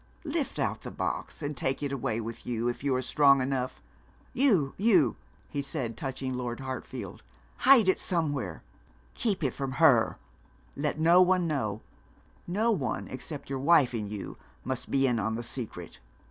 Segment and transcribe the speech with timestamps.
[0.25, 3.83] Lift out the box and take it away with you, if you are strong enough,
[4.33, 5.15] you, you,'
[5.47, 7.21] he said, touching Lord Hartfield.
[7.57, 8.63] 'Hide it somewhere
[9.13, 10.17] keep it from her.
[10.75, 11.83] Let no one know
[12.47, 15.99] no one except your wife and you must be in the secret.'